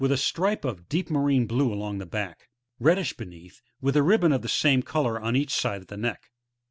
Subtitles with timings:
[0.03, 4.41] a stripe of deep marine blue along the back; reddish beneath, with a ribbon of
[4.41, 6.31] the same colour on each side of the neck.